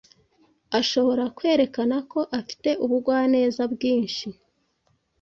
ashobora 0.79 1.23
kwerekana 1.37 1.95
ko 2.11 2.19
afite 2.39 2.69
ubugwaneza 2.83 3.61
bwinshi, 3.73 4.27